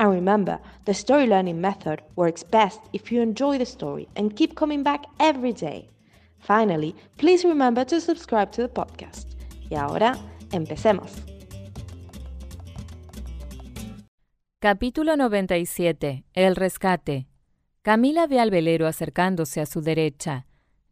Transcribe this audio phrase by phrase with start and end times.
[0.00, 4.54] And remember, the story learning method works best if you enjoy the story and keep
[4.54, 5.90] coming back every day.
[6.38, 9.34] Finally, please remember to subscribe to the podcast.
[9.68, 10.16] Y ahora,
[10.52, 11.12] empecemos.
[14.58, 16.24] Capítulo 97.
[16.32, 17.26] El rescate.
[17.82, 20.46] Camila ve al velero acercándose a su derecha.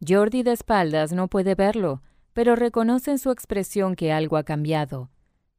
[0.07, 5.09] Jordi de espaldas no puede verlo, pero reconoce en su expresión que algo ha cambiado.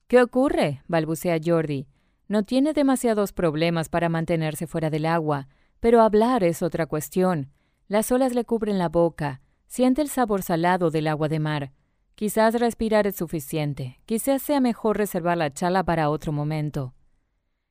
[0.06, 0.82] ¿Qué ocurre?
[0.86, 1.88] balbucea Jordi.
[2.30, 5.48] No tiene demasiados problemas para mantenerse fuera del agua,
[5.80, 7.50] pero hablar es otra cuestión.
[7.88, 11.72] Las olas le cubren la boca, siente el sabor salado del agua de mar.
[12.14, 16.94] Quizás respirar es suficiente, quizás sea mejor reservar la chala para otro momento.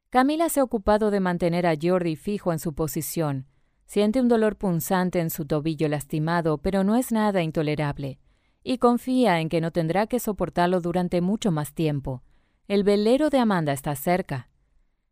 [0.09, 3.47] Camila se ha ocupado de mantener a Jordi fijo en su posición.
[3.85, 8.19] Siente un dolor punzante en su tobillo lastimado, pero no es nada intolerable,
[8.61, 12.23] y confía en que no tendrá que soportarlo durante mucho más tiempo.
[12.67, 14.48] El velero de Amanda está cerca.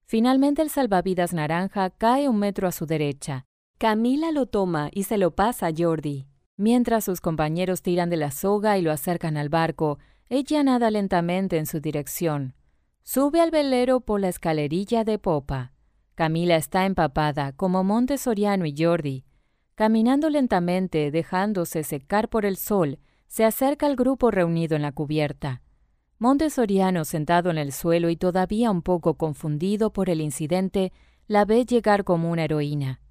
[0.09, 3.45] Finalmente el salvavidas naranja cae un metro a su derecha.
[3.77, 6.27] Camila lo toma y se lo pasa a Jordi.
[6.55, 11.57] Mientras sus compañeros tiran de la soga y lo acercan al barco, ella nada lentamente
[11.57, 12.55] en su dirección.
[13.03, 15.73] Sube al velero por la escalerilla de popa.
[16.15, 19.25] Camila está empapada, como Monte Soriano y Jordi.
[19.75, 25.61] Caminando lentamente, dejándose secar por el sol, se acerca al grupo reunido en la cubierta.
[26.19, 30.91] Montesoriano, sentado en el suelo y todavía un poco confundido por el incidente,
[31.27, 33.01] la ve llegar como una heroína.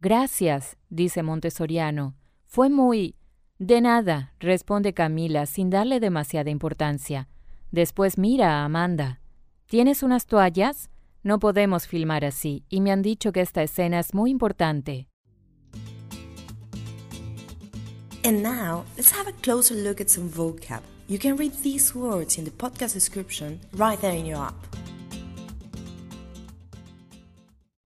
[0.00, 2.14] Gracias, dice Montesoriano.
[2.44, 3.16] Fue muy...
[3.58, 7.28] De nada, responde Camila sin darle demasiada importancia.
[7.70, 9.20] Después mira a Amanda.
[9.66, 10.90] ¿Tienes unas toallas?
[11.22, 15.08] No podemos filmar así, y me han dicho que esta escena es muy importante.
[18.24, 20.82] And now, let's have a closer look at some vocab.
[21.08, 24.54] You can read these words in the podcast description right there in your app.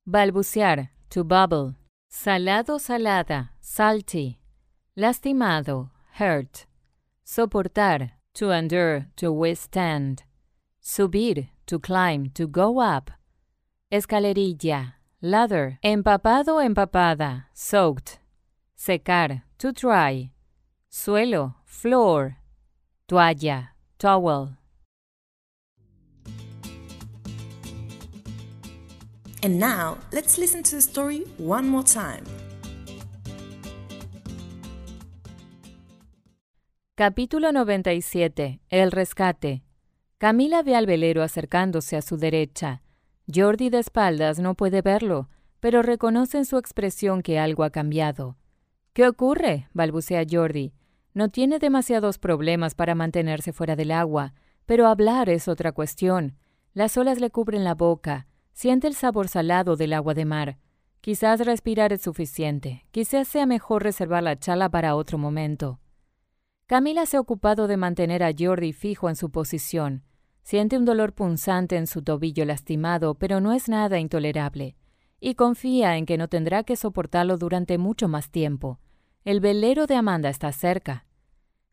[0.09, 1.75] Balbucear, to bubble.
[2.09, 4.39] Salado, salada, salty.
[4.97, 6.67] Lastimado, hurt.
[7.27, 10.23] Soportar, to endure, to withstand.
[10.81, 13.11] Subir, to climb, to go up.
[13.91, 15.79] Escalerilla, ladder.
[15.83, 18.19] Empapado, empapada, soaked.
[18.79, 20.31] Secar, to dry.
[20.91, 22.37] Suelo, floor.
[23.09, 24.57] Toalla, towel.
[29.45, 32.25] And now, let's listen to the story one more time.
[36.97, 38.61] Capítulo 97.
[38.71, 39.63] El rescate.
[40.19, 42.83] Camila ve al velero acercándose a su derecha.
[43.33, 45.29] Jordi de espaldas no puede verlo,
[45.61, 48.37] pero reconoce en su expresión que algo ha cambiado.
[48.95, 49.69] ¿Qué ocurre?
[49.75, 50.73] balbucea Jordi.
[51.17, 54.35] No tiene demasiados problemas para mantenerse fuera del agua,
[54.67, 56.37] pero hablar es otra cuestión.
[56.75, 60.59] Las olas le cubren la boca, siente el sabor salado del agua de mar.
[61.01, 65.81] Quizás respirar es suficiente, quizás sea mejor reservar la chala para otro momento.
[66.67, 70.03] Camila se ha ocupado de mantener a Jordi fijo en su posición.
[70.43, 74.77] Siente un dolor punzante en su tobillo lastimado, pero no es nada intolerable,
[75.19, 78.81] y confía en que no tendrá que soportarlo durante mucho más tiempo.
[79.25, 81.06] El velero de Amanda está cerca.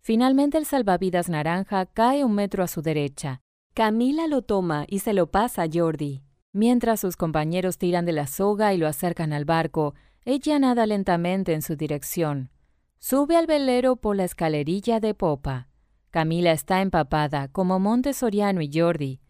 [0.05, 3.39] Finalmente el salvavidas naranja cae un metro a su derecha.
[3.73, 6.23] Camila lo toma y se lo pasa a Jordi.
[6.51, 9.95] Mientras sus compañeros tiran de la soga y lo acercan al barco,
[10.25, 12.51] ella nada lentamente en su dirección.
[12.99, 15.69] Sube al velero por la escalerilla de popa.
[16.11, 19.21] Camila está empapada, como Monte Soriano y Jordi.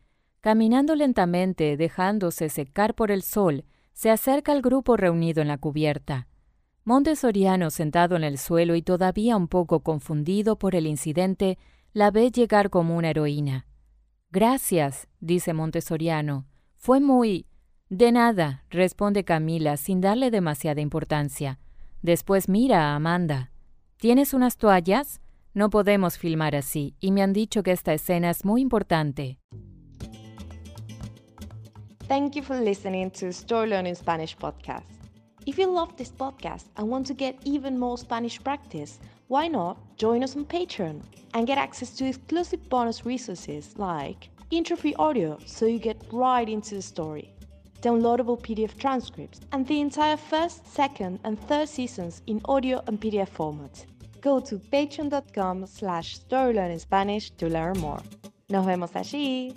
[0.42, 6.28] Caminando lentamente, dejándose secar por el sol, se acerca al grupo reunido en la cubierta.
[6.86, 11.58] Montesoriano, sentado en el suelo y todavía un poco confundido por el incidente,
[11.94, 13.66] la ve llegar como una heroína.
[14.32, 16.46] Gracias, dice Montesoriano.
[16.76, 17.46] Fue muy...
[17.88, 21.60] De nada, responde Camila sin darle demasiada importancia.
[22.02, 23.52] Después mira a Amanda.
[23.98, 25.22] ¿Tienes unas toallas?
[25.54, 29.38] No podemos filmar así, y me han dicho que esta escena es muy importante.
[32.10, 35.03] Thank you for listening to Story Learning Spanish podcast.
[35.46, 39.78] If you love this podcast and want to get even more Spanish practice, why not
[39.98, 41.02] join us on Patreon
[41.34, 46.48] and get access to exclusive bonus resources like intro free audio so you get right
[46.48, 47.34] into the story,
[47.82, 53.28] downloadable PDF transcripts, and the entire first, second, and third seasons in audio and PDF
[53.28, 53.86] format.
[54.22, 58.02] Go to patreon.com slash storylearningspanish to learn more.
[58.50, 59.54] Nos vemos allí.